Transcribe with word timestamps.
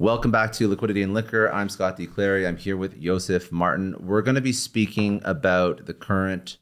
Welcome 0.00 0.30
back 0.30 0.52
to 0.52 0.66
Liquidity 0.66 1.02
and 1.02 1.12
Liquor. 1.12 1.52
I'm 1.52 1.68
Scott 1.68 1.98
D. 1.98 2.06
Clary. 2.06 2.46
I'm 2.46 2.56
here 2.56 2.78
with 2.78 2.96
Yosef 2.96 3.52
Martin. 3.52 3.94
We're 4.00 4.22
going 4.22 4.34
to 4.34 4.40
be 4.40 4.50
speaking 4.50 5.20
about 5.26 5.84
the 5.84 5.92
current 5.92 6.56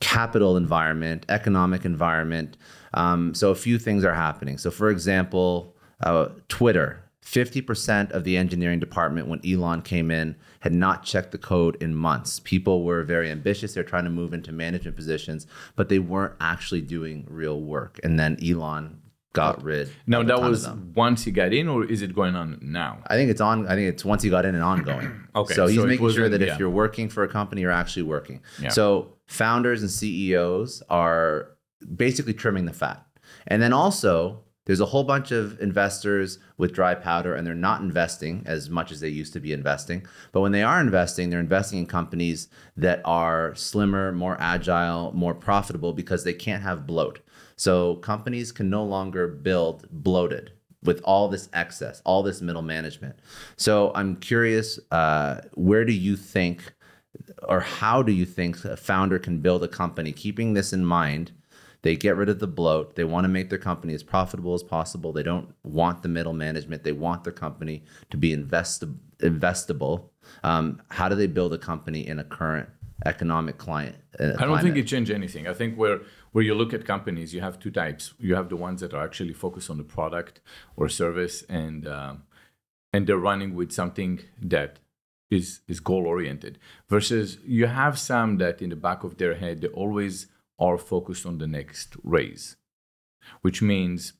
capital 0.00 0.56
environment, 0.56 1.24
economic 1.28 1.84
environment. 1.84 2.56
Um, 2.92 3.34
so, 3.34 3.52
a 3.52 3.54
few 3.54 3.78
things 3.78 4.04
are 4.04 4.14
happening. 4.14 4.58
So, 4.58 4.72
for 4.72 4.90
example, 4.90 5.76
uh, 6.02 6.30
Twitter 6.48 7.04
50% 7.24 8.10
of 8.10 8.24
the 8.24 8.36
engineering 8.36 8.80
department 8.80 9.28
when 9.28 9.40
Elon 9.46 9.82
came 9.82 10.10
in 10.10 10.34
had 10.58 10.74
not 10.74 11.04
checked 11.04 11.30
the 11.30 11.38
code 11.38 11.80
in 11.80 11.94
months. 11.94 12.40
People 12.40 12.82
were 12.82 13.04
very 13.04 13.30
ambitious. 13.30 13.74
They're 13.74 13.84
trying 13.84 14.04
to 14.04 14.10
move 14.10 14.34
into 14.34 14.50
management 14.50 14.96
positions, 14.96 15.46
but 15.76 15.88
they 15.88 16.00
weren't 16.00 16.34
actually 16.40 16.80
doing 16.80 17.28
real 17.30 17.60
work. 17.60 18.00
And 18.02 18.18
then 18.18 18.36
Elon 18.44 19.02
got 19.36 19.62
rid. 19.62 19.90
Now 20.06 20.22
that 20.22 20.40
was 20.40 20.68
once 20.94 21.24
he 21.24 21.30
got 21.30 21.52
in, 21.52 21.68
or 21.68 21.84
is 21.84 22.02
it 22.02 22.14
going 22.14 22.34
on 22.34 22.58
now? 22.62 22.98
I 23.06 23.14
think 23.14 23.30
it's 23.30 23.40
on. 23.40 23.66
I 23.66 23.74
think 23.74 23.88
it's 23.88 24.04
once 24.04 24.22
he 24.22 24.30
got 24.30 24.44
in 24.44 24.54
and 24.54 24.64
ongoing. 24.64 25.12
Okay, 25.36 25.52
So 25.52 25.66
he's 25.66 25.76
so 25.76 25.86
making 25.86 26.10
sure 26.12 26.30
that 26.30 26.40
if 26.40 26.58
you're 26.58 26.70
working 26.70 27.10
for 27.10 27.22
a 27.22 27.28
company, 27.28 27.60
you're 27.60 27.70
actually 27.70 28.04
working. 28.04 28.40
Yeah. 28.58 28.70
So 28.70 29.12
founders 29.26 29.82
and 29.82 29.90
CEOs 29.90 30.82
are 30.88 31.50
basically 31.94 32.32
trimming 32.32 32.64
the 32.64 32.72
fat, 32.72 33.04
and 33.46 33.60
then 33.60 33.74
also 33.74 34.42
there's 34.66 34.80
a 34.80 34.86
whole 34.86 35.04
bunch 35.04 35.30
of 35.30 35.60
investors 35.60 36.38
with 36.58 36.72
dry 36.72 36.94
powder, 36.94 37.34
and 37.34 37.46
they're 37.46 37.54
not 37.54 37.80
investing 37.80 38.42
as 38.46 38.68
much 38.68 38.90
as 38.90 39.00
they 39.00 39.08
used 39.08 39.32
to 39.34 39.40
be 39.40 39.52
investing. 39.52 40.04
But 40.32 40.40
when 40.40 40.52
they 40.52 40.62
are 40.62 40.80
investing, 40.80 41.30
they're 41.30 41.38
investing 41.38 41.78
in 41.78 41.86
companies 41.86 42.48
that 42.76 43.00
are 43.04 43.54
slimmer, 43.54 44.10
more 44.10 44.36
agile, 44.40 45.12
more 45.14 45.34
profitable 45.34 45.92
because 45.92 46.24
they 46.24 46.32
can't 46.32 46.62
have 46.64 46.86
bloat. 46.86 47.20
So 47.56 47.96
companies 47.96 48.52
can 48.52 48.68
no 48.68 48.84
longer 48.84 49.26
build 49.28 49.86
bloated 49.90 50.52
with 50.82 51.00
all 51.02 51.28
this 51.28 51.48
excess, 51.52 52.02
all 52.04 52.22
this 52.22 52.40
middle 52.40 52.62
management. 52.62 53.18
So 53.56 53.92
I'm 53.94 54.16
curious, 54.16 54.78
uh, 54.90 55.40
where 55.54 55.84
do 55.84 55.92
you 55.92 56.16
think, 56.16 56.74
or 57.48 57.60
how 57.60 58.02
do 58.02 58.12
you 58.12 58.26
think 58.26 58.64
a 58.64 58.76
founder 58.76 59.18
can 59.18 59.40
build 59.40 59.64
a 59.64 59.68
company 59.68 60.12
keeping 60.12 60.54
this 60.54 60.72
in 60.72 60.84
mind? 60.84 61.32
They 61.82 61.96
get 61.96 62.16
rid 62.16 62.28
of 62.28 62.40
the 62.40 62.46
bloat. 62.46 62.96
They 62.96 63.04
want 63.04 63.24
to 63.24 63.28
make 63.28 63.48
their 63.48 63.58
company 63.58 63.94
as 63.94 64.02
profitable 64.02 64.54
as 64.54 64.62
possible. 64.62 65.12
They 65.12 65.22
don't 65.22 65.54
want 65.62 66.02
the 66.02 66.08
middle 66.08 66.32
management. 66.32 66.82
They 66.82 66.92
want 66.92 67.24
their 67.24 67.32
company 67.32 67.84
to 68.10 68.16
be 68.16 68.32
invest- 68.32 68.84
investable. 69.18 70.08
Um, 70.42 70.82
how 70.90 71.08
do 71.08 71.14
they 71.14 71.28
build 71.28 71.54
a 71.54 71.58
company 71.58 72.06
in 72.06 72.18
a 72.18 72.24
current 72.24 72.68
economic 73.04 73.58
client? 73.58 73.96
Uh, 74.18 74.32
I 74.38 74.46
don't 74.46 74.60
think 74.62 74.76
it 74.76 74.86
changed 74.86 75.10
anything. 75.10 75.46
I 75.46 75.54
think 75.54 75.76
where 75.76 76.00
where 76.32 76.44
you 76.44 76.54
look 76.54 76.72
at 76.72 76.84
companies, 76.84 77.34
you 77.34 77.40
have 77.40 77.58
two 77.58 77.70
types. 77.70 78.14
You 78.18 78.34
have 78.34 78.48
the 78.48 78.56
ones 78.56 78.80
that 78.80 78.94
are 78.94 79.04
actually 79.04 79.32
focused 79.32 79.70
on 79.70 79.78
the 79.78 79.84
product 79.84 80.40
or 80.76 80.88
service, 80.88 81.42
and 81.48 81.86
um, 81.86 82.22
and 82.92 83.06
they're 83.06 83.18
running 83.18 83.54
with 83.54 83.72
something 83.72 84.20
that 84.40 84.78
is 85.30 85.60
is 85.68 85.80
goal 85.80 86.06
oriented. 86.06 86.58
Versus 86.88 87.38
you 87.44 87.66
have 87.66 87.98
some 87.98 88.38
that 88.38 88.62
in 88.62 88.70
the 88.70 88.76
back 88.76 89.04
of 89.04 89.18
their 89.18 89.34
head 89.34 89.60
they 89.60 89.68
always 89.68 90.28
are 90.58 90.78
focused 90.78 91.26
on 91.26 91.38
the 91.38 91.46
next 91.46 91.96
raise, 92.02 92.56
which 93.42 93.60
means, 93.60 94.14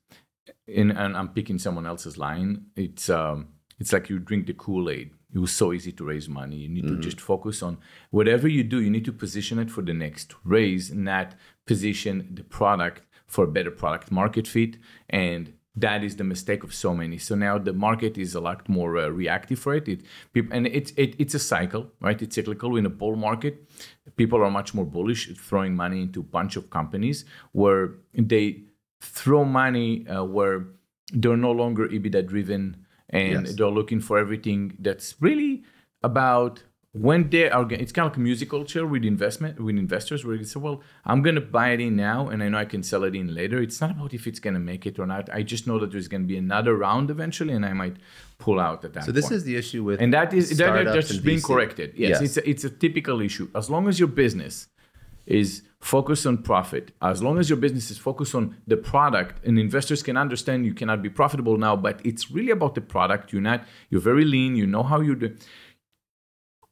in 0.66 0.90
and 0.90 1.16
I'm 1.16 1.28
picking 1.28 1.58
someone 1.58 1.86
else's 1.86 2.18
line. 2.18 2.66
It's 2.76 3.08
um, 3.08 3.48
it's 3.78 3.92
like 3.92 4.10
you 4.10 4.18
drink 4.18 4.46
the 4.46 4.54
Kool 4.54 4.90
Aid. 4.90 5.12
It 5.34 5.38
was 5.38 5.52
so 5.52 5.72
easy 5.72 5.92
to 5.92 6.04
raise 6.04 6.28
money. 6.28 6.56
You 6.56 6.68
need 6.68 6.86
to 6.86 6.96
just 6.98 7.20
focus 7.20 7.62
on 7.62 7.78
whatever 8.10 8.46
you 8.46 8.62
do. 8.62 8.80
You 8.80 8.90
need 8.90 9.04
to 9.06 9.12
position 9.12 9.58
it 9.58 9.70
for 9.70 9.82
the 9.82 9.92
next 9.92 10.34
raise, 10.44 10.92
not 10.92 11.34
position 11.66 12.28
the 12.32 12.44
product 12.44 13.02
for 13.26 13.44
a 13.44 13.48
better 13.48 13.72
product 13.72 14.12
market 14.12 14.46
fit. 14.46 14.76
And 15.10 15.52
that 15.76 16.02
is 16.02 16.16
the 16.16 16.24
mistake 16.24 16.64
of 16.64 16.74
so 16.74 16.94
many. 16.94 17.18
So 17.18 17.34
now 17.34 17.58
the 17.58 17.72
market 17.72 18.16
is 18.16 18.34
a 18.34 18.40
lot 18.40 18.68
more 18.68 18.96
uh, 18.96 19.08
reactive 19.08 19.58
for 19.58 19.74
it. 19.74 19.88
it 19.88 20.00
and 20.50 20.66
it's 20.66 20.92
it, 20.96 21.14
it's 21.18 21.34
a 21.34 21.38
cycle, 21.38 21.90
right? 22.00 22.20
It's 22.20 22.34
cyclical. 22.34 22.76
In 22.76 22.86
a 22.86 22.90
bull 22.90 23.16
market, 23.16 23.68
people 24.16 24.42
are 24.42 24.50
much 24.50 24.72
more 24.72 24.86
bullish, 24.86 25.28
throwing 25.36 25.76
money 25.76 26.02
into 26.02 26.20
a 26.20 26.22
bunch 26.38 26.56
of 26.56 26.70
companies 26.70 27.26
where 27.52 27.94
they 28.14 28.62
throw 29.00 29.44
money 29.44 30.06
uh, 30.08 30.24
where 30.24 30.66
they're 31.12 31.36
no 31.36 31.52
longer 31.52 31.88
EBITDA 31.88 32.26
driven 32.26 32.85
and 33.10 33.46
Yes. 33.46 33.54
they're 33.56 33.68
looking 33.80 34.00
for 34.00 34.18
everything 34.18 34.76
that's 34.78 35.14
really 35.20 35.62
about 36.02 36.62
when 36.92 37.28
they 37.28 37.50
are 37.50 37.70
it's 37.70 37.92
kind 37.92 38.06
of 38.06 38.12
like 38.12 38.16
a 38.16 38.20
musical 38.20 38.64
chair 38.64 38.86
with 38.86 39.04
investment 39.04 39.60
with 39.60 39.76
investors 39.76 40.24
where 40.24 40.34
you 40.34 40.44
say 40.44 40.58
well 40.58 40.80
i'm 41.04 41.20
going 41.20 41.34
to 41.34 41.42
buy 41.42 41.68
it 41.68 41.80
in 41.80 41.94
now 41.94 42.28
and 42.30 42.42
i 42.42 42.48
know 42.48 42.56
i 42.56 42.64
can 42.64 42.82
sell 42.82 43.04
it 43.04 43.14
in 43.14 43.34
later 43.34 43.60
it's 43.60 43.80
not 43.82 43.90
about 43.90 44.14
if 44.14 44.26
it's 44.26 44.38
going 44.40 44.54
to 44.54 44.60
make 44.60 44.86
it 44.86 44.98
or 44.98 45.06
not 45.06 45.28
i 45.30 45.42
just 45.42 45.66
know 45.66 45.78
that 45.78 45.90
there's 45.92 46.08
going 46.08 46.22
to 46.22 46.26
be 46.26 46.38
another 46.38 46.74
round 46.74 47.10
eventually 47.10 47.52
and 47.52 47.66
i 47.66 47.74
might 47.74 47.96
pull 48.38 48.58
out 48.58 48.82
at 48.84 48.92
that 48.94 49.00
point. 49.00 49.06
So 49.06 49.12
this 49.12 49.26
point. 49.26 49.34
is 49.36 49.44
the 49.44 49.56
issue 49.56 49.84
with 49.84 50.00
and 50.00 50.12
that 50.14 50.32
is 50.32 50.56
that, 50.56 50.84
that's 50.86 51.16
being 51.18 51.42
corrected 51.42 51.92
yes, 51.96 52.08
Yes. 52.12 52.20
it's 52.22 52.36
a, 52.38 52.50
it's 52.50 52.64
a 52.64 52.70
typical 52.70 53.20
issue 53.20 53.46
as 53.54 53.68
long 53.68 53.88
as 53.88 53.98
your 53.98 54.08
business 54.08 54.68
is 55.26 55.62
focus 55.80 56.26
on 56.26 56.38
profit. 56.38 56.92
As 57.02 57.22
long 57.22 57.38
as 57.38 57.48
your 57.50 57.58
business 57.58 57.90
is 57.90 57.98
focused 57.98 58.34
on 58.34 58.56
the 58.66 58.76
product 58.76 59.44
and 59.44 59.58
investors 59.58 60.02
can 60.02 60.16
understand 60.16 60.64
you 60.64 60.74
cannot 60.74 61.02
be 61.02 61.10
profitable 61.10 61.56
now 61.56 61.76
but 61.76 62.00
it's 62.04 62.30
really 62.30 62.50
about 62.50 62.74
the 62.74 62.80
product. 62.80 63.32
You're 63.32 63.42
not 63.42 63.64
you're 63.90 64.00
very 64.00 64.24
lean 64.24 64.56
you 64.56 64.66
know 64.66 64.82
how 64.82 65.00
you 65.00 65.14
do. 65.14 65.36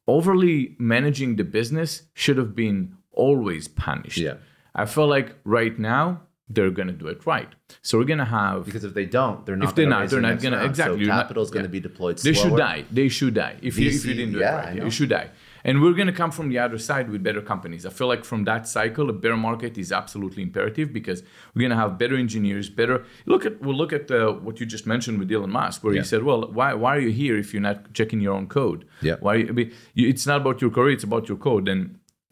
Overly 0.07 0.77
managing 0.79 1.37
the 1.37 1.45
business 1.45 2.03
should 2.15 2.37
have 2.37 2.55
been 2.55 2.97
always 3.13 3.69
punished. 3.69 4.19
Yeah. 4.19 4.37
i 4.75 4.85
feel 4.85 5.07
like 5.07 5.37
right 5.45 5.79
now 5.79 6.21
they're 6.49 6.71
going 6.71 6.89
to 6.89 6.93
do 6.93 7.07
it 7.09 7.25
right 7.27 7.49
so 7.83 7.97
we're 7.99 8.05
going 8.05 8.19
to 8.19 8.25
have 8.27 8.67
Because 8.67 8.85
if 8.85 8.93
they 8.95 9.07
don't, 9.07 9.47
they're 9.47 9.57
not. 9.57 9.69
If 9.71 9.75
they're 9.75 9.89
not, 9.89 10.09
they're 10.11 10.21
not 10.21 10.43
gonna- 10.43 10.65
exactly, 10.65 11.05
So 11.07 11.41
is 11.41 11.51
going 11.51 11.63
to 11.65 11.69
be 11.71 11.81
deployed. 11.81 12.19
they 12.19 12.35
should 12.35 12.57
die 12.57 12.85
they 12.91 13.09
should 13.09 13.35
die 13.35 13.57
if 13.63 13.79
you, 13.79 13.89
if 13.89 14.05
you 14.05 14.15
didn't 14.15 14.35
do 14.35 14.41
yeah, 14.41 14.63
it 14.63 14.67
right 14.75 14.85
you 14.85 14.91
should 14.91 15.09
die 15.09 15.31
and 15.67 15.81
we're 15.81 15.95
going 15.95 16.07
to 16.07 16.13
come 16.13 16.31
from 16.31 16.51
the 16.51 16.59
other 16.59 16.77
side 16.77 17.09
with 17.11 17.23
better 17.23 17.41
companies 17.41 17.87
i 17.87 17.91
feel 17.91 18.07
like 18.07 18.25
from 18.25 18.45
that 18.45 18.69
cycle 18.69 19.09
a 19.09 19.13
bear 19.13 19.37
market 19.37 19.79
is 19.79 19.91
absolutely 19.93 20.43
imperative 20.43 20.93
because 20.93 21.23
we're 21.55 21.61
going 21.67 21.71
to 21.71 21.77
have 21.85 21.97
better 21.99 22.17
engineers 22.17 22.69
better 22.69 23.05
look 23.25 23.47
at 23.47 23.55
we'll 23.63 23.75
look 23.83 23.93
at 23.95 24.11
uh, 24.11 24.33
what 24.47 24.61
you 24.61 24.67
just 24.67 24.87
mentioned 24.87 25.19
with 25.19 25.33
elon 25.33 25.51
musk 25.51 25.83
where 25.83 25.95
Yeah. 25.95 26.03
he 26.03 26.07
said 26.07 26.23
well 26.25 26.43
why, 26.53 26.75
why 26.75 26.95
are 26.97 27.01
you 27.01 27.13
here 27.23 27.37
if 27.39 27.55
you're 27.55 27.63
not 27.71 27.95
checking 27.95 28.21
your 28.21 28.35
own 28.35 28.47
code 28.49 28.85
Yeah. 29.01 29.17
why 29.21 29.35
you, 29.37 29.71
it's 30.13 30.27
not 30.27 30.43
about 30.43 30.61
your 30.61 30.71
career 30.71 30.91
it's 30.99 31.05
about 31.05 31.29
your 31.31 31.39
code 31.39 31.69
and 31.69 31.83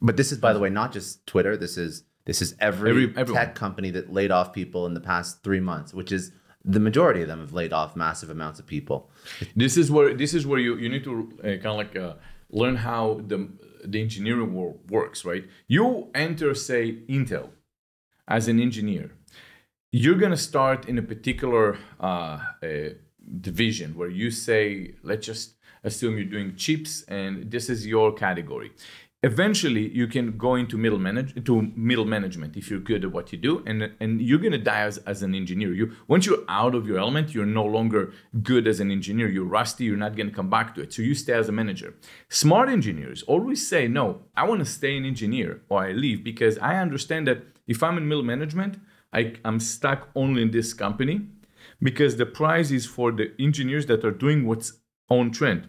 But 0.09 0.17
this 0.21 0.33
is, 0.34 0.39
by 0.47 0.53
the 0.53 0.59
way, 0.65 0.69
not 0.83 0.91
just 0.97 1.11
Twitter. 1.33 1.53
This 1.65 1.75
is 1.87 1.93
this 2.25 2.41
is 2.43 2.55
every, 2.60 2.91
Every- 2.91 3.05
everyone. 3.16 3.34
tech 3.47 3.55
company 3.55 3.91
that 3.91 4.12
laid 4.12 4.31
off 4.31 4.53
people 4.53 4.87
in 4.87 4.94
the 4.94 5.00
past 5.00 5.43
three 5.43 5.60
months, 5.60 5.93
which 5.94 6.12
is 6.12 6.33
the 6.65 6.78
majority 6.81 7.22
of 7.22 7.28
them 7.28 7.41
have 7.41 7.53
laid 7.53 7.72
off 7.72 7.97
massive 7.97 8.31
amounts 8.31 8.60
of 8.60 8.66
people. 8.66 9.10
this 9.56 9.77
is 9.77 9.91
where 9.91 10.15
this 10.15 10.33
is 10.34 10.47
where 10.47 10.60
you, 10.60 10.77
you 10.77 10.88
need 10.88 11.05
to 11.05 11.15
uh, 11.41 11.43
kind 11.62 11.66
of 11.66 11.77
like 11.77 11.97
uh, 11.97 12.15
learn 12.50 12.77
how 12.77 13.21
the 13.27 13.49
the 13.84 14.00
engineering 14.00 14.55
world 14.55 14.78
works 14.91 15.25
right 15.25 15.44
you 15.66 16.06
enter 16.15 16.55
say 16.55 16.99
intel 17.09 17.49
as 18.28 18.47
an 18.47 18.60
engineer 18.60 19.10
you're 19.91 20.15
going 20.25 20.31
to 20.31 20.37
start 20.37 20.89
in 20.89 20.97
a 20.99 21.03
particular 21.03 21.77
uh, 21.99 22.39
uh, 22.62 22.69
division 23.41 23.97
where 23.97 24.09
you 24.09 24.31
say 24.31 24.94
let's 25.03 25.27
just 25.27 25.54
assume 25.83 26.16
you're 26.16 26.25
doing 26.39 26.54
chips 26.54 27.03
and 27.09 27.50
this 27.50 27.69
is 27.69 27.84
your 27.84 28.12
category 28.12 28.71
eventually 29.25 29.88
you 29.91 30.09
can 30.09 30.37
go 30.37 30.56
into 30.56 30.77
middle 30.77 30.99
manage 30.99 31.44
to 31.44 31.62
middle 31.77 32.05
management 32.05 32.56
if 32.56 32.69
you're 32.69 32.81
good 32.81 33.05
at 33.05 33.12
what 33.12 33.33
you 33.33 33.38
do 33.38 33.62
and 33.66 33.91
and 34.00 34.21
you're 34.21 34.38
going 34.38 34.53
to 34.53 34.59
die 34.59 34.81
as, 34.81 34.99
as 34.99 35.22
an 35.22 35.34
engineer. 35.34 35.72
You 35.72 35.93
once 36.09 36.27
you're 36.27 36.44
out 36.49 36.75
of 36.75 36.87
your 36.87 36.99
element 36.99 37.34
you're 37.34 37.47
no 37.47 37.65
longer 37.65 38.12
good 38.43 38.66
as 38.66 38.81
an 38.81 38.91
engineer. 38.91 39.28
You're 39.28 39.44
rusty. 39.44 39.84
You're 39.84 39.97
not 39.97 40.16
going 40.16 40.28
to 40.28 40.34
come 40.34 40.50
back 40.50 40.75
to 40.75 40.83
it. 40.83 40.93
So 40.93 41.03
you 41.03 41.15
stay 41.15 41.34
as 41.34 41.49
a 41.49 41.53
manager. 41.53 41.94
Smart 42.28 42.69
engineers 42.69 43.22
always 43.22 43.66
say 43.66 43.88
no 43.88 44.22
i 44.37 44.44
want 44.44 44.60
to 44.60 44.66
stay 44.66 44.97
an 44.97 45.05
engineer 45.05 45.62
or 45.69 45.84
i 45.84 45.93
leave 45.93 46.25
because 46.25 46.59
i 46.59 46.77
understand 46.77 47.27
that 47.27 47.39
if 47.66 47.83
i'm 47.83 47.97
in 47.97 48.09
middle 48.09 48.25
management 48.25 48.78
I, 49.12 49.34
i'm 49.44 49.60
stuck 49.60 50.09
only 50.15 50.43
in 50.43 50.50
this 50.50 50.75
company 50.75 51.16
because 51.81 52.16
the 52.16 52.27
prize 52.27 52.72
is 52.72 52.87
for 52.87 53.12
the 53.12 53.33
engineers 53.39 53.87
that 53.87 54.04
are 54.04 54.10
doing 54.10 54.47
what's 54.47 54.72
on 55.09 55.30
trend 55.30 55.69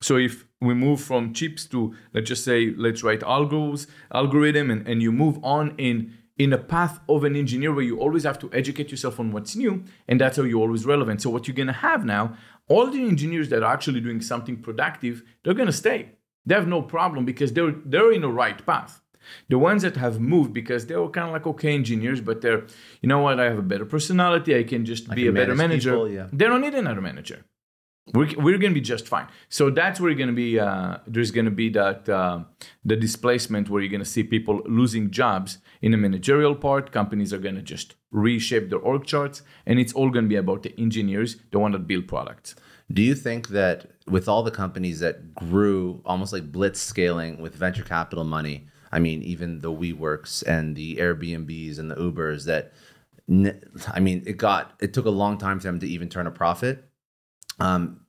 so 0.00 0.16
if 0.16 0.46
we 0.60 0.74
move 0.74 1.00
from 1.00 1.32
chips 1.32 1.66
to 1.66 1.94
let's 2.12 2.28
just 2.28 2.44
say 2.44 2.72
let's 2.76 3.02
write 3.02 3.20
algos, 3.20 3.86
algorithm, 4.12 4.70
and, 4.70 4.86
and 4.86 5.02
you 5.02 5.12
move 5.12 5.38
on 5.42 5.74
in 5.78 6.14
in 6.38 6.52
a 6.52 6.58
path 6.58 7.00
of 7.08 7.24
an 7.24 7.34
engineer 7.34 7.72
where 7.72 7.84
you 7.84 7.98
always 7.98 8.24
have 8.24 8.38
to 8.38 8.50
educate 8.52 8.90
yourself 8.90 9.18
on 9.18 9.32
what's 9.32 9.56
new, 9.56 9.84
and 10.06 10.20
that's 10.20 10.36
how 10.36 10.42
you're 10.42 10.60
always 10.60 10.84
relevant. 10.84 11.22
So 11.22 11.30
what 11.30 11.48
you're 11.48 11.54
gonna 11.54 11.72
have 11.72 12.04
now, 12.04 12.36
all 12.68 12.90
the 12.90 13.02
engineers 13.02 13.48
that 13.48 13.62
are 13.62 13.72
actually 13.72 14.00
doing 14.00 14.20
something 14.20 14.58
productive, 14.58 15.22
they're 15.42 15.54
gonna 15.54 15.72
stay. 15.72 16.10
They 16.44 16.54
have 16.54 16.68
no 16.68 16.82
problem 16.82 17.24
because 17.24 17.52
they're 17.52 17.74
they're 17.84 18.12
in 18.12 18.20
the 18.20 18.28
right 18.28 18.64
path. 18.66 19.00
The 19.48 19.58
ones 19.58 19.82
that 19.82 19.96
have 19.96 20.20
moved 20.20 20.52
because 20.52 20.86
they 20.86 20.94
were 20.94 21.10
kind 21.10 21.26
of 21.26 21.32
like 21.32 21.46
okay 21.48 21.74
engineers, 21.74 22.20
but 22.20 22.42
they're, 22.42 22.64
you 23.00 23.08
know 23.08 23.18
what, 23.18 23.40
I 23.40 23.44
have 23.46 23.58
a 23.58 23.62
better 23.62 23.84
personality, 23.84 24.56
I 24.56 24.62
can 24.62 24.84
just 24.84 25.10
be 25.10 25.26
a 25.26 25.32
better 25.32 25.56
manager. 25.56 25.90
people, 25.90 26.08
yeah. 26.08 26.28
They 26.32 26.44
don't 26.44 26.60
need 26.60 26.74
another 26.74 27.00
manager 27.00 27.44
we're, 28.14 28.28
we're 28.36 28.58
going 28.58 28.72
to 28.72 28.74
be 28.74 28.80
just 28.80 29.08
fine. 29.08 29.26
So 29.48 29.70
that's 29.70 30.00
where 30.00 30.10
you're 30.10 30.18
going 30.18 30.28
to 30.28 30.34
be 30.34 30.58
uh, 30.58 30.98
there's 31.06 31.30
going 31.30 31.44
to 31.46 31.50
be 31.50 31.68
that 31.70 32.08
uh, 32.08 32.44
the 32.84 32.96
displacement 32.96 33.68
where 33.68 33.82
you're 33.82 33.90
going 33.90 33.98
to 33.98 34.04
see 34.04 34.22
people 34.22 34.62
losing 34.66 35.10
jobs 35.10 35.58
in 35.82 35.90
the 35.90 35.96
managerial 35.98 36.54
part. 36.54 36.92
Companies 36.92 37.32
are 37.32 37.38
going 37.38 37.56
to 37.56 37.62
just 37.62 37.94
reshape 38.12 38.70
their 38.70 38.78
org 38.78 39.04
charts 39.04 39.42
and 39.66 39.78
it's 39.78 39.92
all 39.92 40.10
going 40.10 40.24
to 40.24 40.28
be 40.28 40.36
about 40.36 40.62
the 40.62 40.72
engineers 40.78 41.36
the 41.50 41.58
one 41.58 41.72
that 41.72 41.86
build 41.86 42.06
products. 42.06 42.54
Do 42.92 43.02
you 43.02 43.16
think 43.16 43.48
that 43.48 43.90
with 44.06 44.28
all 44.28 44.44
the 44.44 44.52
companies 44.52 45.00
that 45.00 45.34
grew 45.34 46.00
almost 46.04 46.32
like 46.32 46.52
blitz 46.52 46.80
scaling 46.80 47.42
with 47.42 47.56
venture 47.56 47.82
capital 47.82 48.22
money, 48.22 48.68
I 48.92 49.00
mean, 49.00 49.22
even 49.22 49.60
the 49.60 49.72
WeWorks 49.72 50.44
and 50.46 50.76
the 50.76 50.96
Airbnbs 50.96 51.80
and 51.80 51.90
the 51.90 51.96
Ubers, 51.96 52.44
that 52.44 52.72
I 53.92 53.98
mean, 53.98 54.22
it 54.24 54.36
got 54.36 54.74
it 54.80 54.94
took 54.94 55.06
a 55.06 55.10
long 55.10 55.36
time 55.36 55.58
for 55.58 55.66
them 55.66 55.80
to 55.80 55.88
even 55.88 56.08
turn 56.08 56.28
a 56.28 56.30
profit. 56.30 56.85
Um, 57.58 58.00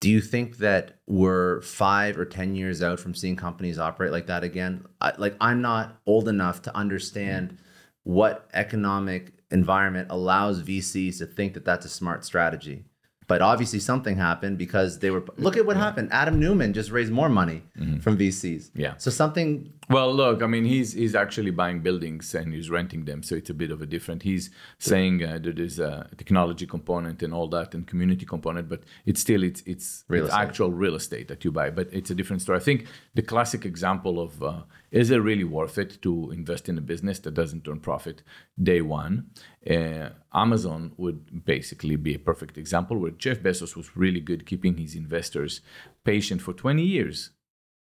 do 0.00 0.08
you 0.08 0.20
think 0.20 0.58
that 0.58 0.98
we're 1.06 1.60
five 1.62 2.18
or 2.18 2.24
ten 2.24 2.54
years 2.54 2.82
out 2.82 3.00
from 3.00 3.14
seeing 3.14 3.36
companies 3.36 3.78
operate 3.78 4.12
like 4.12 4.26
that 4.26 4.44
again? 4.44 4.84
I, 5.00 5.12
like, 5.18 5.36
I'm 5.40 5.60
not 5.60 6.00
old 6.06 6.28
enough 6.28 6.62
to 6.62 6.76
understand 6.76 7.58
what 8.04 8.48
economic 8.54 9.32
environment 9.50 10.08
allows 10.10 10.62
VCs 10.62 11.18
to 11.18 11.26
think 11.26 11.54
that 11.54 11.64
that's 11.64 11.84
a 11.84 11.88
smart 11.88 12.24
strategy. 12.24 12.84
But 13.26 13.42
obviously, 13.42 13.78
something 13.80 14.16
happened 14.16 14.56
because 14.56 15.00
they 15.00 15.10
were. 15.10 15.24
Look 15.36 15.56
at 15.56 15.66
what 15.66 15.76
happened. 15.76 16.08
Adam 16.12 16.40
Neumann 16.40 16.72
just 16.72 16.90
raised 16.90 17.12
more 17.12 17.28
money 17.28 17.62
from 18.00 18.16
VCs. 18.16 18.70
Yeah. 18.74 18.94
So 18.96 19.10
something. 19.10 19.72
Well, 19.90 20.14
look, 20.14 20.42
I 20.42 20.46
mean, 20.46 20.64
he's 20.64 20.92
he's 20.92 21.14
actually 21.14 21.50
buying 21.50 21.80
buildings 21.80 22.34
and 22.34 22.52
he's 22.52 22.68
renting 22.68 23.06
them, 23.06 23.22
so 23.22 23.34
it's 23.34 23.48
a 23.48 23.54
bit 23.54 23.70
of 23.70 23.80
a 23.80 23.86
different. 23.86 24.22
He's 24.22 24.50
saying 24.78 25.24
uh, 25.24 25.38
that 25.42 25.56
there's 25.56 25.78
a 25.78 26.08
technology 26.16 26.66
component 26.66 27.22
and 27.22 27.32
all 27.32 27.48
that, 27.48 27.74
and 27.74 27.86
community 27.86 28.26
component, 28.26 28.68
but 28.68 28.82
it's 29.06 29.20
still 29.20 29.42
it's 29.42 29.62
it's, 29.64 30.04
Real 30.08 30.26
it's 30.26 30.34
actual 30.34 30.70
real 30.72 30.94
estate 30.94 31.28
that 31.28 31.42
you 31.42 31.52
buy, 31.52 31.70
but 31.70 31.88
it's 31.90 32.10
a 32.10 32.14
different 32.14 32.42
story. 32.42 32.58
I 32.58 32.62
think 32.62 32.86
the 33.14 33.22
classic 33.22 33.64
example 33.64 34.20
of 34.20 34.42
uh, 34.42 34.62
is 34.90 35.10
it 35.10 35.18
really 35.18 35.44
worth 35.44 35.78
it 35.78 36.02
to 36.02 36.30
invest 36.32 36.68
in 36.68 36.76
a 36.76 36.82
business 36.82 37.18
that 37.20 37.32
doesn't 37.32 37.64
turn 37.64 37.80
profit 37.80 38.22
day 38.62 38.82
one? 38.82 39.30
Uh, 39.68 40.10
Amazon 40.34 40.92
would 40.98 41.44
basically 41.46 41.96
be 41.96 42.14
a 42.14 42.18
perfect 42.18 42.58
example 42.58 42.98
where 42.98 43.10
Jeff 43.10 43.40
Bezos 43.40 43.74
was 43.74 43.96
really 43.96 44.20
good 44.20 44.44
keeping 44.44 44.76
his 44.76 44.94
investors 44.94 45.62
patient 46.04 46.42
for 46.42 46.52
20 46.52 46.82
years 46.82 47.30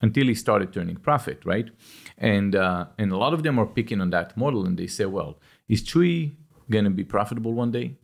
until 0.01 0.27
he 0.27 0.36
started 0.36 0.74
turning 0.74 0.97
profit, 0.97 1.42
right? 1.45 1.69
And 2.18 2.56
uh, 2.56 2.86
and 2.97 3.12
a 3.12 3.18
lot 3.18 3.33
of 3.33 3.44
them 3.44 3.59
are 3.59 3.65
picking 3.65 4.01
on 4.01 4.09
that 4.12 4.36
model, 4.38 4.65
and 4.65 4.77
they 4.77 4.88
say, 4.88 5.06
well, 5.06 5.39
is 5.68 5.83
Chewy 5.83 6.36
gonna 6.69 6.89
be 6.89 7.03
profitable 7.03 7.53
one 7.53 7.71
day? 7.71 7.97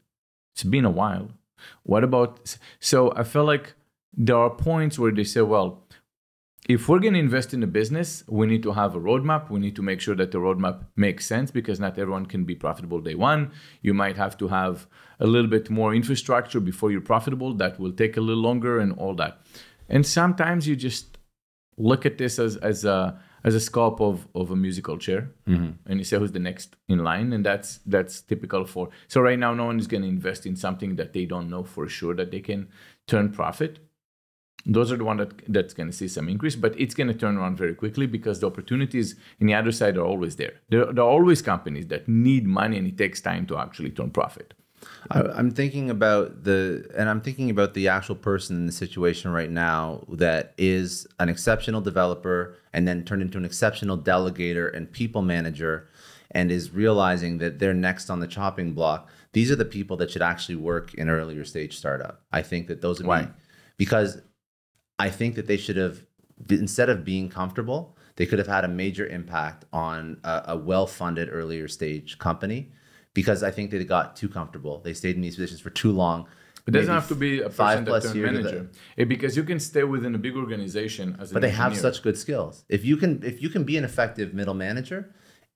It's 0.53 0.63
been 0.63 0.85
a 0.85 0.91
while. 0.91 1.29
What 1.83 2.03
about? 2.03 2.57
So 2.79 3.13
I 3.15 3.23
feel 3.23 3.45
like 3.45 3.73
there 4.13 4.37
are 4.37 4.49
points 4.49 4.99
where 4.99 5.11
they 5.11 5.23
say, 5.23 5.41
well, 5.41 5.83
if 6.69 6.87
we're 6.87 6.99
going 6.99 7.13
to 7.13 7.19
invest 7.19 7.53
in 7.53 7.63
a 7.63 7.67
business, 7.67 8.23
we 8.27 8.45
need 8.45 8.61
to 8.63 8.73
have 8.73 8.95
a 8.95 8.99
roadmap. 8.99 9.49
We 9.49 9.59
need 9.59 9.75
to 9.77 9.81
make 9.81 9.99
sure 9.99 10.15
that 10.15 10.31
the 10.31 10.37
roadmap 10.37 10.85
makes 10.95 11.25
sense 11.25 11.49
because 11.49 11.79
not 11.79 11.97
everyone 11.97 12.27
can 12.27 12.43
be 12.45 12.55
profitable 12.55 13.01
day 13.01 13.15
one. 13.15 13.51
You 13.81 13.93
might 13.93 14.15
have 14.17 14.37
to 14.37 14.47
have 14.49 14.87
a 15.19 15.25
little 15.25 15.49
bit 15.49 15.69
more 15.69 15.95
infrastructure 15.95 16.59
before 16.59 16.91
you're 16.91 17.01
profitable. 17.01 17.55
That 17.55 17.79
will 17.79 17.91
take 17.91 18.15
a 18.15 18.21
little 18.21 18.43
longer 18.43 18.79
and 18.79 18.93
all 18.93 19.15
that. 19.15 19.41
And 19.89 20.05
sometimes 20.05 20.67
you 20.67 20.75
just 20.75 21.10
look 21.77 22.05
at 22.05 22.17
this 22.17 22.39
as, 22.39 22.57
as 22.57 22.85
a 22.85 23.19
as 23.43 23.55
a 23.55 23.59
scope 23.59 23.99
of, 23.99 24.27
of 24.35 24.51
a 24.51 24.55
musical 24.55 24.97
chair. 24.97 25.31
Mm-hmm. 25.47 25.71
And 25.89 25.99
you 25.99 26.03
say 26.03 26.17
who's 26.17 26.31
the 26.31 26.39
next 26.39 26.75
in 26.87 26.99
line? 26.99 27.33
And 27.33 27.45
that's 27.45 27.79
that's 27.85 28.21
typical 28.21 28.65
for 28.65 28.89
so 29.07 29.21
right 29.21 29.39
now 29.39 29.53
no 29.53 29.65
one 29.65 29.79
is 29.79 29.87
going 29.87 30.03
to 30.03 30.09
invest 30.09 30.45
in 30.45 30.55
something 30.55 30.95
that 30.95 31.13
they 31.13 31.25
don't 31.25 31.49
know 31.49 31.63
for 31.63 31.87
sure 31.87 32.13
that 32.15 32.31
they 32.31 32.39
can 32.39 32.69
turn 33.07 33.31
profit. 33.31 33.79
Those 34.63 34.91
are 34.91 34.97
the 34.97 35.03
one 35.03 35.17
that 35.17 35.51
that's 35.51 35.73
going 35.73 35.89
to 35.89 35.95
see 35.95 36.07
some 36.07 36.29
increase 36.29 36.55
but 36.55 36.79
it's 36.79 36.93
going 36.93 37.07
to 37.07 37.15
turn 37.15 37.37
around 37.37 37.57
very 37.57 37.73
quickly 37.73 38.05
because 38.05 38.39
the 38.39 38.47
opportunities 38.47 39.15
in 39.39 39.47
the 39.47 39.55
other 39.55 39.71
side 39.71 39.97
are 39.97 40.05
always 40.05 40.35
there. 40.35 40.53
There, 40.69 40.85
there 40.93 41.03
are 41.03 41.09
always 41.09 41.41
companies 41.41 41.87
that 41.87 42.07
need 42.07 42.45
money 42.45 42.77
and 42.77 42.85
it 42.85 42.97
takes 42.97 43.21
time 43.21 43.47
to 43.47 43.57
actually 43.57 43.89
turn 43.89 44.11
profit 44.11 44.53
I, 45.09 45.21
I'm 45.21 45.51
thinking 45.51 45.89
about 45.89 46.43
the, 46.43 46.89
and 46.95 47.09
I'm 47.09 47.21
thinking 47.21 47.49
about 47.49 47.73
the 47.73 47.87
actual 47.87 48.15
person 48.15 48.55
in 48.55 48.65
the 48.65 48.71
situation 48.71 49.31
right 49.31 49.49
now 49.49 50.03
that 50.09 50.53
is 50.57 51.07
an 51.19 51.29
exceptional 51.29 51.81
developer 51.81 52.55
and 52.73 52.87
then 52.87 53.03
turned 53.03 53.21
into 53.21 53.37
an 53.37 53.45
exceptional 53.45 53.97
delegator 53.97 54.73
and 54.75 54.91
people 54.91 55.21
manager, 55.21 55.87
and 56.31 56.51
is 56.51 56.71
realizing 56.71 57.39
that 57.39 57.59
they're 57.59 57.73
next 57.73 58.09
on 58.09 58.21
the 58.21 58.27
chopping 58.27 58.73
block. 58.73 59.09
These 59.33 59.51
are 59.51 59.55
the 59.55 59.65
people 59.65 59.97
that 59.97 60.11
should 60.11 60.21
actually 60.21 60.55
work 60.55 60.93
in 60.93 61.09
an 61.09 61.13
earlier 61.13 61.43
stage 61.43 61.77
startup. 61.77 62.21
I 62.31 62.41
think 62.41 62.67
that 62.67 62.81
those 62.81 62.99
would 62.99 63.07
Why? 63.07 63.23
be 63.23 63.31
because 63.77 64.21
I 64.97 65.09
think 65.09 65.35
that 65.35 65.47
they 65.47 65.57
should 65.57 65.77
have 65.77 66.05
instead 66.49 66.89
of 66.89 67.03
being 67.03 67.29
comfortable, 67.29 67.97
they 68.15 68.25
could 68.25 68.39
have 68.39 68.47
had 68.47 68.63
a 68.63 68.67
major 68.67 69.05
impact 69.07 69.65
on 69.73 70.19
a, 70.23 70.43
a 70.49 70.57
well-funded 70.57 71.29
earlier 71.31 71.67
stage 71.67 72.17
company 72.17 72.71
because 73.13 73.43
I 73.43 73.51
think 73.51 73.71
they 73.71 73.83
got 73.83 74.15
too 74.15 74.29
comfortable. 74.29 74.81
They 74.81 74.93
stayed 74.93 75.15
in 75.15 75.21
these 75.21 75.35
positions 75.35 75.61
for 75.61 75.69
too 75.69 75.91
long. 75.91 76.27
it 76.67 76.71
doesn't 76.71 76.93
have 76.93 77.07
to 77.07 77.15
be 77.15 77.41
a 77.41 77.49
five 77.49 77.85
plus 77.85 78.13
years 78.15 78.31
manager. 78.31 78.69
Eh, 78.97 79.03
because 79.05 79.35
you 79.35 79.43
can 79.43 79.59
stay 79.59 79.83
within 79.83 80.13
a 80.15 80.21
big 80.27 80.35
organization 80.35 81.17
as 81.19 81.31
But 81.31 81.41
they 81.41 81.49
have 81.63 81.75
such 81.77 81.97
good 82.03 82.17
skills. 82.17 82.63
If 82.69 82.85
you 82.85 82.95
can, 82.97 83.11
if 83.31 83.41
you 83.43 83.49
can 83.49 83.63
be 83.71 83.75
an 83.77 83.85
effective 83.91 84.33
middle 84.33 84.53
manager, 84.53 84.99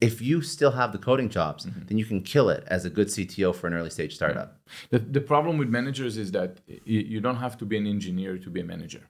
if 0.01 0.21
you 0.21 0.41
still 0.41 0.71
have 0.71 0.91
the 0.91 0.97
coding 1.09 1.29
chops, 1.29 1.65
Mm-hmm. 1.65 1.85
then 1.87 1.97
you 1.97 2.05
can 2.11 2.21
kill 2.33 2.47
it 2.49 2.63
as 2.75 2.81
a 2.89 2.89
good 2.97 3.07
CTO 3.07 3.49
for 3.55 3.67
an 3.67 3.73
early 3.73 3.89
stage 3.97 4.13
startup. 4.15 4.49
The, 4.89 4.99
the 4.99 5.21
problem 5.21 5.57
with 5.57 5.69
managers 5.69 6.17
is 6.17 6.31
that 6.37 6.51
you 6.85 7.19
don't 7.21 7.37
have 7.45 7.55
to 7.59 7.65
be 7.65 7.77
an 7.77 7.87
engineer 7.87 8.37
to 8.45 8.49
be 8.49 8.59
a 8.65 8.67
manager. 8.73 9.03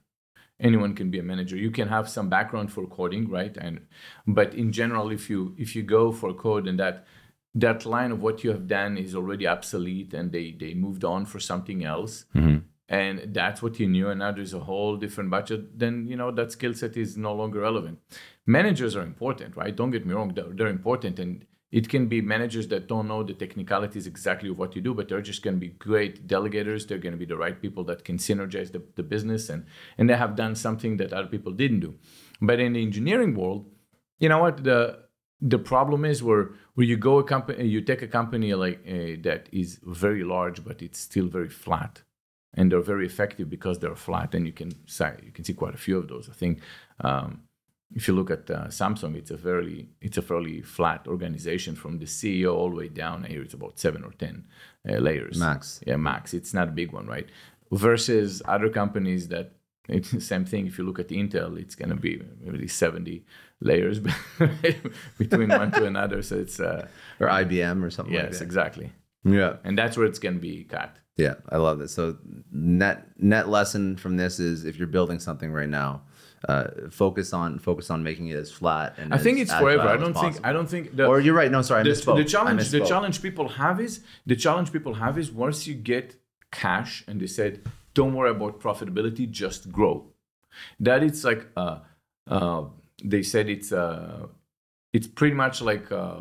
Anyone 0.60 0.94
can 0.94 1.10
be 1.10 1.18
a 1.18 1.22
manager. 1.32 1.56
You 1.56 1.70
can 1.78 1.88
have 1.88 2.08
some 2.08 2.28
background 2.36 2.68
for 2.72 2.86
coding, 2.86 3.28
right? 3.28 3.54
And 3.64 3.74
but 4.38 4.54
in 4.54 4.68
general, 4.80 5.10
if 5.10 5.28
you 5.30 5.40
if 5.64 5.68
you 5.76 5.82
go 5.98 6.12
for 6.12 6.32
code 6.46 6.64
and 6.70 6.78
that 6.84 6.96
that 7.56 7.86
line 7.86 8.12
of 8.12 8.22
what 8.22 8.44
you 8.44 8.50
have 8.50 8.66
done 8.68 8.98
is 8.98 9.16
already 9.16 9.46
obsolete 9.46 10.12
and 10.14 10.30
they 10.30 10.54
they 10.60 10.74
moved 10.74 11.04
on 11.04 11.24
for 11.24 11.40
something 11.40 11.84
else. 11.84 12.26
Mm-hmm. 12.34 12.58
And 12.88 13.34
that's 13.34 13.62
what 13.62 13.80
you 13.80 13.88
knew 13.88 14.08
and 14.10 14.20
now 14.20 14.30
there's 14.30 14.54
a 14.54 14.60
whole 14.60 14.96
different 14.96 15.28
budget 15.28 15.76
then 15.76 16.06
you 16.06 16.16
know 16.16 16.30
that 16.30 16.52
skill 16.52 16.72
set 16.72 16.96
is 16.96 17.16
no 17.16 17.34
longer 17.34 17.60
relevant. 17.60 17.98
Managers 18.46 18.94
are 18.94 19.02
important 19.02 19.56
right? 19.56 19.74
Don't 19.74 19.90
get 19.90 20.06
me 20.06 20.14
wrong 20.14 20.32
they're, 20.34 20.52
they're 20.52 20.76
important 20.78 21.18
and 21.18 21.44
it 21.72 21.88
can 21.88 22.06
be 22.06 22.20
managers 22.20 22.68
that 22.68 22.86
don't 22.86 23.08
know 23.08 23.24
the 23.24 23.34
technicalities 23.34 24.06
exactly 24.06 24.50
of 24.50 24.58
what 24.58 24.76
you 24.76 24.82
do 24.82 24.94
but 24.94 25.08
they're 25.08 25.28
just 25.32 25.42
going 25.42 25.56
to 25.56 25.60
be 25.60 25.72
great 25.86 26.28
delegators 26.28 26.86
they're 26.86 27.04
going 27.06 27.12
to 27.12 27.18
be 27.18 27.24
the 27.32 27.36
right 27.36 27.60
people 27.60 27.82
that 27.82 28.04
can 28.04 28.18
synergize 28.18 28.70
the, 28.70 28.82
the 28.94 29.02
business 29.02 29.48
and 29.48 29.66
and 29.98 30.08
they 30.08 30.16
have 30.16 30.36
done 30.36 30.54
something 30.54 30.96
that 30.98 31.12
other 31.12 31.26
people 31.26 31.52
didn't 31.52 31.80
do. 31.80 31.94
But 32.40 32.60
in 32.60 32.74
the 32.74 32.82
engineering 32.82 33.34
world 33.34 33.66
you 34.18 34.28
know 34.28 34.38
what? 34.38 34.64
The 34.64 35.05
the 35.40 35.58
problem 35.58 36.04
is 36.04 36.22
where 36.22 36.50
where 36.74 36.86
you 36.86 36.96
go 36.96 37.18
a 37.18 37.24
company 37.24 37.66
you 37.66 37.80
take 37.80 38.02
a 38.02 38.08
company 38.08 38.54
like 38.54 38.78
uh, 38.88 39.20
that 39.22 39.48
is 39.52 39.78
very 39.84 40.24
large 40.24 40.64
but 40.64 40.82
it's 40.82 40.98
still 40.98 41.26
very 41.26 41.48
flat. 41.48 42.02
And 42.58 42.72
they're 42.72 42.80
very 42.80 43.04
effective 43.04 43.50
because 43.50 43.80
they're 43.80 43.94
flat 43.96 44.34
and 44.34 44.46
you 44.46 44.52
can 44.52 44.70
say 44.86 45.14
you 45.22 45.30
can 45.30 45.44
see 45.44 45.52
quite 45.52 45.74
a 45.74 45.78
few 45.78 45.98
of 45.98 46.08
those 46.08 46.28
i 46.30 46.32
think. 46.32 46.60
Um, 47.00 47.42
if 47.94 48.08
you 48.08 48.14
look 48.14 48.30
at 48.30 48.50
uh, 48.50 48.66
samsung 48.66 49.14
it's 49.14 49.30
a 49.30 49.38
fairly 49.38 49.88
it's 50.00 50.16
a 50.16 50.22
fairly 50.22 50.60
flat 50.62 51.06
organization 51.06 51.76
from 51.76 51.98
the 51.98 52.06
ceo 52.06 52.54
all 52.54 52.70
the 52.70 52.76
way 52.76 52.88
down. 52.88 53.24
Here 53.24 53.42
it's 53.42 53.54
about 53.54 53.78
seven 53.78 54.04
or 54.04 54.12
ten 54.12 54.44
uh, 54.88 54.98
layers. 54.98 55.38
Max. 55.38 55.80
yeah 55.86 55.96
max. 55.96 56.32
It's 56.32 56.54
not 56.54 56.68
a 56.68 56.72
big 56.72 56.92
one 56.92 57.06
right? 57.06 57.28
Versus 57.70 58.42
other 58.46 58.70
companies 58.70 59.28
that 59.28 59.55
it's 59.88 60.10
the 60.10 60.20
same 60.20 60.44
thing 60.44 60.66
if 60.66 60.78
you 60.78 60.84
look 60.84 60.98
at 60.98 61.08
intel 61.08 61.58
it's 61.58 61.74
going 61.74 61.88
to 61.90 61.96
be 61.96 62.20
maybe 62.40 62.68
70 62.68 63.24
layers 63.60 64.00
between 65.18 65.48
one 65.48 65.70
to 65.72 65.84
another 65.84 66.22
so 66.22 66.36
it's 66.36 66.60
uh, 66.60 66.86
Or 67.20 67.28
IBM 67.28 67.82
or 67.84 67.90
something 67.90 68.14
like 68.14 68.24
yes 68.24 68.38
that. 68.38 68.44
exactly 68.44 68.92
Yeah. 69.24 69.56
and 69.64 69.76
that's 69.78 69.96
where 69.96 70.06
it's 70.06 70.18
going 70.18 70.34
to 70.36 70.40
be 70.40 70.64
cut 70.64 70.96
Yeah, 71.16 71.34
I 71.48 71.56
love 71.56 71.80
it. 71.84 71.88
So 71.90 72.18
net 72.52 72.98
net 73.18 73.48
lesson 73.48 73.96
from 73.96 74.16
this 74.22 74.38
is 74.38 74.64
if 74.64 74.76
you're 74.78 74.92
building 74.98 75.18
something 75.28 75.50
right 75.60 75.68
now, 75.82 76.02
uh, 76.52 76.64
focus 76.90 77.32
on 77.32 77.58
focus 77.58 77.86
on 77.94 77.98
making 78.02 78.26
it 78.32 78.36
as 78.44 78.50
flat 78.60 78.88
and 79.00 79.08
i 79.16 79.18
think 79.24 79.38
it's 79.42 79.54
forever 79.62 79.88
i 79.88 79.96
don't 79.96 80.12
think 80.22 80.32
possible. 80.36 80.46
i 80.48 80.52
don't 80.56 80.70
think 80.74 80.84
the, 80.98 81.04
or 81.10 81.16
you're 81.24 81.38
right. 81.42 81.50
No, 81.56 81.60
sorry, 81.62 81.80
I 81.80 81.84
the, 81.84 81.90
misspoke. 81.90 82.18
the 82.22 82.28
challenge 82.34 82.62
the 82.78 82.84
challenge 82.92 83.16
people 83.26 83.46
have 83.62 83.76
is 83.86 83.92
the 84.32 84.36
challenge 84.44 84.68
people 84.76 84.94
have 85.02 85.14
is 85.22 85.28
once 85.46 85.58
you 85.68 85.74
get 85.94 86.06
cash 86.52 86.92
and 87.08 87.14
they 87.22 87.30
said 87.40 87.52
don't 87.98 88.14
worry 88.18 88.30
about 88.38 88.52
profitability 88.66 89.24
just 89.44 89.62
grow 89.78 89.94
that 90.88 91.00
it's 91.08 91.22
like 91.30 91.42
uh, 91.62 91.78
uh, 92.36 92.62
they 93.12 93.22
said 93.32 93.46
it's 93.56 93.70
uh, 93.72 94.26
it's 94.96 95.08
pretty 95.18 95.36
much 95.44 95.56
like 95.70 95.86
uh, 96.02 96.20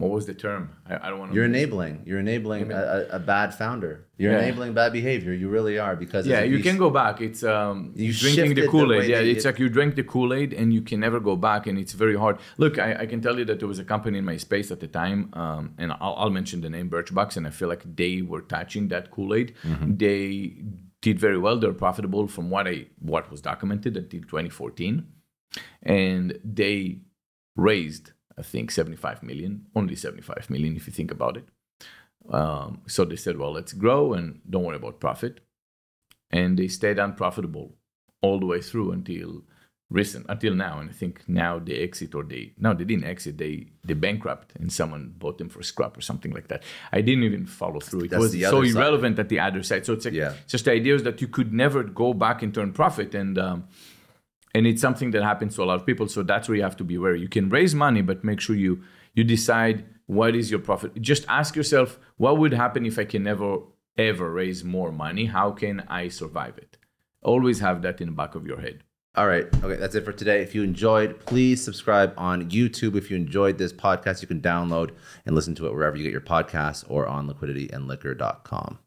what 0.00 0.10
was 0.16 0.24
the 0.30 0.36
term 0.44 0.62
i, 0.90 0.94
I 1.04 1.06
don't 1.10 1.18
want 1.20 1.30
to 1.30 1.34
You're 1.36 1.50
enabling. 1.54 1.94
You're 2.06 2.22
enabling 2.28 2.62
a, 2.80 3.06
a, 3.18 3.20
bad 3.34 3.48
founder. 3.60 3.94
You're 4.20 4.32
Yeah. 4.32 4.42
enabling 4.46 4.70
bad 4.80 4.90
behavior. 5.00 5.32
You 5.42 5.48
really 5.56 5.76
are 5.84 5.94
because 6.04 6.24
yeah 6.32 6.42
you 6.54 6.58
can 6.66 6.76
go 6.84 6.90
back 7.00 7.14
it's 7.28 7.42
um 7.54 7.76
You 8.06 8.12
drinking 8.24 8.54
the 8.60 8.66
kool-aid 8.72 8.98
way 9.00 9.06
yeah 9.14 9.32
it's 9.32 9.44
you- 9.44 9.48
like 9.50 9.58
you 9.62 9.68
drink 9.78 9.92
the 10.00 10.06
kool-aid 10.14 10.50
and 10.60 10.66
you 10.76 10.82
can 10.90 10.98
never 11.06 11.18
go 11.30 11.34
back 11.48 11.62
and 11.68 11.76
it's 11.82 11.94
very 12.04 12.16
hard 12.22 12.36
look 12.62 12.74
i, 12.86 12.88
I 13.04 13.06
can 13.12 13.20
tell 13.26 13.36
you 13.40 13.46
that 13.50 13.56
there 13.60 13.70
was 13.74 13.80
a 13.86 13.88
company 13.94 14.16
in 14.22 14.26
my 14.32 14.38
space 14.48 14.68
at 14.74 14.80
the 14.84 14.90
time 15.02 15.18
um, 15.42 15.62
and 15.80 15.88
I'll, 16.04 16.16
I'll 16.20 16.34
mention 16.40 16.58
the 16.66 16.70
name 16.76 16.86
birchbox 16.94 17.28
and 17.38 17.44
i 17.50 17.52
feel 17.58 17.70
like 17.74 17.84
they 18.02 18.14
were 18.30 18.44
touching 18.56 18.84
that 18.94 19.04
kool-aid 19.14 19.48
Mm-hmm. 19.70 19.90
they 20.04 20.22
did 21.04 21.20
very 21.20 21.38
well. 21.38 21.58
They're 21.58 21.82
profitable 21.86 22.26
from 22.26 22.48
what 22.54 22.66
i 22.66 22.86
what 22.98 23.30
was 23.30 23.40
documented 23.50 23.96
until 23.96 24.22
2014 24.22 25.06
and 25.82 26.38
they 26.42 26.98
raised 27.56 28.06
i 28.38 28.42
think 28.42 28.70
75 28.70 29.22
million 29.22 29.66
only 29.76 29.94
75 29.94 30.50
million 30.50 30.76
if 30.76 30.86
you 30.86 30.92
think 30.92 31.10
about 31.10 31.36
it. 31.36 31.46
Um, 32.38 32.80
so 32.86 33.04
they 33.04 33.16
said 33.24 33.36
well 33.38 33.52
let's 33.52 33.74
grow 33.74 34.14
and 34.14 34.40
don't 34.48 34.64
worry 34.64 34.76
about 34.82 35.04
profit. 35.08 35.40
And 36.30 36.58
they 36.58 36.68
stayed 36.68 36.98
unprofitable 36.98 37.76
all 38.22 38.40
the 38.40 38.46
way 38.52 38.60
through 38.60 38.90
until 38.92 39.42
recent 40.00 40.26
until 40.34 40.54
now 40.66 40.74
and 40.80 40.90
i 40.90 40.92
think 40.92 41.14
now 41.28 41.52
they 41.66 41.76
exit 41.88 42.10
or 42.18 42.24
they 42.32 42.42
no 42.64 42.70
they 42.74 42.84
didn't 42.90 43.08
exit. 43.14 43.34
They 43.38 43.54
they 43.88 43.94
bankrupt 44.06 44.48
and 44.60 44.68
someone 44.80 45.04
bought 45.22 45.36
them 45.40 45.48
for 45.54 45.62
scrap 45.62 45.92
or 45.98 46.02
something 46.10 46.32
like 46.38 46.48
that. 46.48 46.60
I 46.96 47.00
didn't 47.06 47.24
even 47.30 47.44
follow 47.46 47.80
through. 47.86 48.02
It 48.06 48.10
That's 48.10 48.22
was 48.22 48.32
so 48.40 48.48
other 48.58 48.66
side. 48.66 48.76
irrelevant 48.76 49.18
at 49.22 49.28
the 49.34 49.40
other 49.48 49.62
side. 49.68 49.82
So 49.86 49.92
it's 49.96 50.04
like 50.08 50.14
Yeah. 50.22 50.32
just 50.54 50.64
the 50.66 50.72
idea 50.80 50.94
is 50.98 51.02
that 51.08 51.20
you 51.22 51.28
could 51.36 51.50
never 51.64 51.80
go 52.02 52.08
back 52.24 52.38
and 52.44 52.50
turn 52.58 52.72
profit 52.82 53.10
and 53.22 53.34
um, 53.46 53.58
and 54.56 54.62
it's 54.70 54.82
something 54.86 55.10
that 55.14 55.22
happens 55.30 55.52
to 55.56 55.60
a 55.64 55.66
lot 55.70 55.78
of 55.80 55.84
people. 55.90 56.06
So 56.14 56.22
that's 56.30 56.46
where 56.48 56.56
you 56.60 56.62
have 56.70 56.76
to 56.82 56.84
be 56.90 56.96
aware 57.00 57.14
you 57.26 57.32
can 57.36 57.46
raise 57.58 57.74
money 57.86 58.02
but 58.10 58.16
make 58.30 58.40
sure 58.44 58.56
you 58.66 58.72
you 59.16 59.22
decide 59.36 59.76
what 60.18 60.32
is 60.40 60.46
your 60.52 60.60
profit. 60.68 60.90
Just 61.12 61.24
ask 61.40 61.50
yourself 61.60 61.88
what 62.24 62.34
would 62.40 62.54
happen 62.64 62.82
if 62.90 62.96
i 63.04 63.06
can 63.12 63.22
never 63.32 63.50
ever 64.08 64.26
raise 64.40 64.60
more 64.76 64.90
money? 65.06 65.24
How 65.38 65.48
can 65.62 65.74
i 66.00 66.02
survive 66.20 66.56
it? 66.64 66.72
Always 67.32 67.58
have 67.66 67.78
that 67.86 67.96
in 68.02 68.08
the 68.10 68.16
back 68.22 68.34
of 68.38 68.44
your 68.50 68.60
head 68.66 68.78
All 69.16 69.28
right. 69.28 69.46
Okay, 69.62 69.76
that's 69.76 69.94
it 69.94 70.04
for 70.04 70.12
today. 70.12 70.42
If 70.42 70.56
you 70.56 70.64
enjoyed, 70.64 71.24
please 71.24 71.62
subscribe 71.62 72.12
on 72.16 72.50
YouTube. 72.50 72.96
If 72.96 73.10
you 73.10 73.16
enjoyed 73.16 73.58
this 73.58 73.72
podcast, 73.72 74.22
you 74.22 74.28
can 74.28 74.40
download 74.40 74.90
and 75.24 75.36
listen 75.36 75.54
to 75.56 75.66
it 75.66 75.72
wherever 75.72 75.96
you 75.96 76.02
get 76.02 76.10
your 76.10 76.20
podcasts 76.20 76.84
or 76.88 77.06
on 77.06 77.28
liquidityandliquor.com. 77.28 78.78